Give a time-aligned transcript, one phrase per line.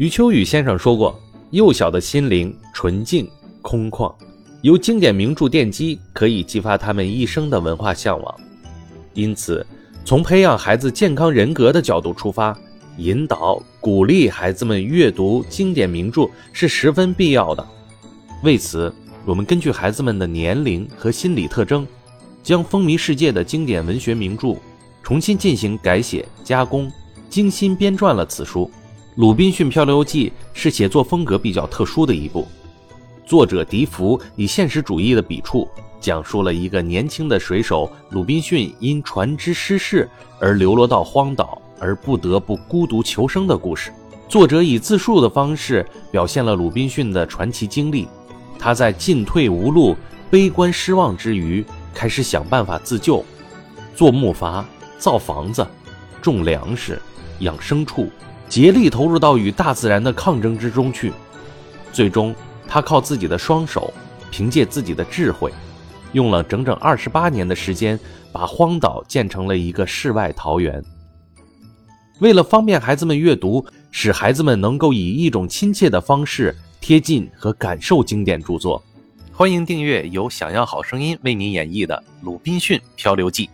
[0.00, 1.20] 余秋雨先生说过
[1.52, 3.30] ：“幼小的心灵纯净
[3.60, 4.10] 空旷，
[4.62, 8.34] 由经典名著奠基，可以激发他们一生的文化向往。
[9.12, 9.66] 因此，
[10.02, 12.58] 从培养孩子健康人格的角度出发，
[12.96, 17.62] 引导鼓励孩子们阅读经典名著是十分必要的。
[18.42, 18.90] 为此，
[19.26, 21.86] 我们根据孩子们的年龄和心理特征，
[22.42, 24.56] 将风靡世界的经典文学名著
[25.02, 26.90] 重新进行改写加工，
[27.28, 28.64] 精心编撰了此书。”
[29.20, 32.48] 《鲁滨逊漂流记》是写作风格比较特殊的一部，
[33.26, 35.68] 作者笛福以现实主义的笔触，
[36.00, 40.08] 讲述了一个年轻的水手鲁滨逊因船只失事
[40.40, 43.92] 而流落到荒岛，而不得不孤独求生的故事。
[44.26, 48.08] 作者以自述的方式表现了鲁滨逊的传奇经历。
[48.58, 49.94] 他在进退无路、
[50.30, 53.22] 悲观失望之余，开始想办法自救，
[53.94, 54.64] 做木筏、
[54.98, 55.66] 造房子、
[56.22, 56.98] 种粮食、
[57.40, 58.08] 养牲畜。
[58.50, 61.12] 竭力投入到与大自然的抗争之中去，
[61.92, 62.34] 最终
[62.66, 63.94] 他靠自己的双手，
[64.28, 65.52] 凭借自己的智慧，
[66.12, 67.96] 用了整整二十八年的时间，
[68.32, 70.82] 把荒岛建成了一个世外桃源。
[72.18, 78.82] 为了方便孩子们阅读，使孩子们能够以一种亲切的方式贴近和感受经典著作，
[79.32, 83.46] 欢迎订阅由想要好声音为您演绎的《鲁滨逊漂流记》。